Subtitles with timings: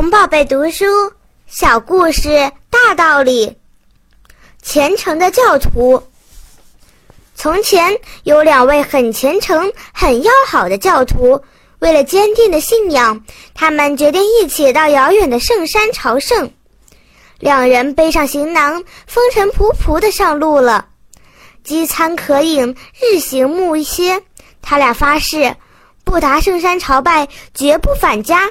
[0.00, 0.86] 童宝贝读书
[1.46, 3.58] 小故事大道理。
[4.62, 6.02] 虔诚的教徒。
[7.34, 11.42] 从前有两位很虔诚、很要好的教徒，
[11.80, 16.50] 为了坚定的信仰，他们决定一起到遥远的圣山朝圣。
[17.38, 20.86] 两人背上行囊，风尘仆仆的上路了。
[21.62, 24.22] 饥餐渴饮，日行暮歇，
[24.62, 25.56] 他俩发誓。
[26.04, 28.48] 不达圣山朝拜，绝不返家。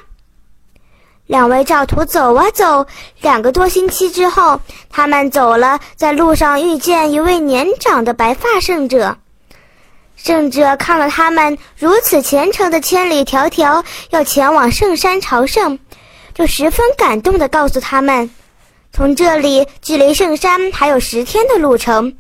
[1.30, 2.88] 两位教徒走啊走，
[3.22, 4.59] 两个多星期之后，
[4.90, 9.16] 他们走了，在路上遇见一位年长的白发圣者。
[10.16, 15.77] 圣者看了他们如此虔诚的千里迢迢要前往圣山朝圣，
[16.34, 18.31] 就十分感动地告诉他们，
[18.91, 22.16] 从这里距离圣山还有十天的路程，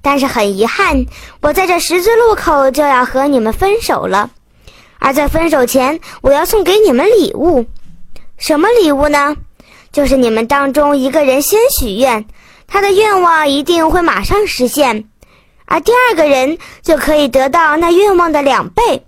[0.00, 1.04] 但是很遗憾，
[1.42, 4.30] 我在这十字路口就要和你们分手了。
[4.98, 7.66] 而在分手前，我要送给你们礼物，
[8.36, 9.36] 什么礼物呢？
[9.92, 12.26] 就是你们当中一个人先许愿，
[12.66, 15.08] 他的愿望一定会马上实现，
[15.66, 19.04] 而第二个人就可以得到那愿望的两倍。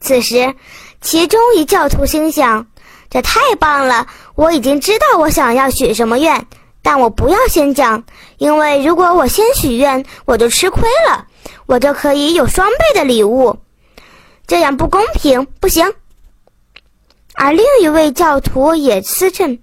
[0.00, 0.54] 此时，
[1.00, 2.66] 其中一教徒心想：
[3.08, 4.06] 这太棒了！
[4.34, 6.46] 我已经知道我想要许什么愿，
[6.82, 8.04] 但我不要先讲，
[8.36, 11.26] 因为如果我先许愿，我就吃亏了，
[11.66, 13.58] 我就可以有双倍的礼物。
[14.46, 15.90] 这样不公平，不行。
[17.42, 19.58] 而另一位教徒也思忖：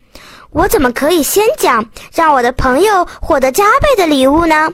[0.50, 4.74] 我怎么可以先讲，让我的朋友获得加倍的礼物呢？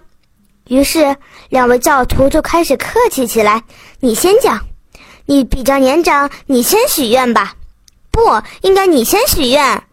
[0.69, 1.17] 于是，
[1.49, 3.61] 两位教徒就开始客气起来
[3.99, 4.61] ：“你先讲，
[5.25, 7.55] 你比较年长，你先许愿吧。
[8.09, 8.21] ”“不
[8.61, 9.83] 应该你先许愿。”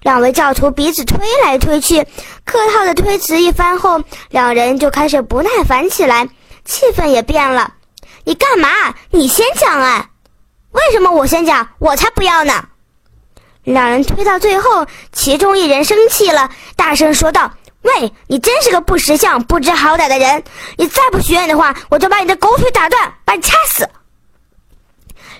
[0.00, 2.02] 两位教徒彼此推来推去，
[2.46, 6.26] 客套的推辞一番后，两人就开始不耐烦起来，
[6.64, 7.74] 气氛也变了。
[8.24, 8.70] 你干嘛？
[9.10, 10.08] 你先讲啊！
[10.78, 11.68] 为什么我先讲？
[11.80, 12.52] 我才不要呢！
[13.64, 20.44] 两人推到最后，其中一人生气了，大声说道：“喂，你真是个不识相、不知好歹的人！
[20.76, 23.88] 你再不许愿的话，我就把你的狗腿打断，把你掐死！”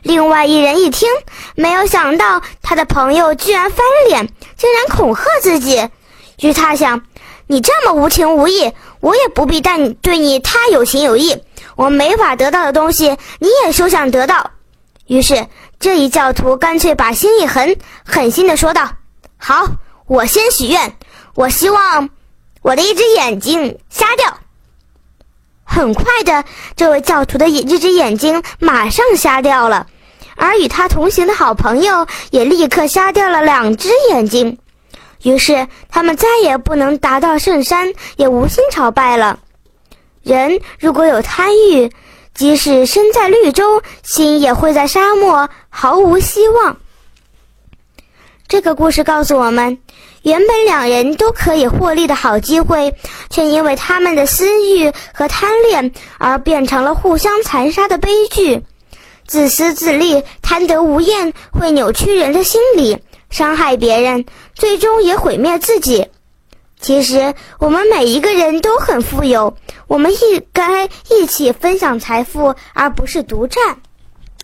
[0.03, 1.09] 另外一人一听，
[1.55, 3.79] 没有想到他的朋友居然翻
[4.09, 5.89] 脸，竟然恐吓自己，
[6.41, 7.03] 于他想
[7.47, 11.43] ：“你这么无情无义，我也不必但对你太有情有义。”
[11.77, 14.51] 我没法得到的东西，你也休想得到。
[15.09, 15.49] 于是
[15.81, 18.93] 这一教徒干脆把心一横，狠心地说道
[19.37, 19.67] ：“好，
[20.07, 20.97] 我先许愿，
[21.35, 22.11] 我希望
[22.63, 24.39] 我的一只眼睛瞎掉。”
[25.65, 26.45] 很快的，
[26.77, 29.87] 这位教徒的一只眼睛马上瞎掉了，
[30.37, 34.59] 而与他同行的好朋友也立刻瞎掉了两只眼睛。
[35.23, 39.41] 于是他们再也不能达到圣山，也无心朝拜了。
[40.23, 41.91] 人如果有贪欲，
[42.39, 46.77] 即使身在绿洲，心也会在沙漠，毫无希望。
[48.47, 49.79] 这个故事告诉我们，
[50.23, 52.95] 原本两人都可以获利的好机会，
[53.29, 58.63] 却因为他们的私欲和贪恋而变成了互相残杀的悲剧。
[59.27, 62.99] 自私自利、贪得无厌，会扭曲人的心理，
[63.31, 66.07] 伤害别人，最终也毁灭自己。
[66.81, 69.57] 其实，我们每一个人都很富有。
[69.89, 73.79] 我们应该一起分享财富，而不是独占。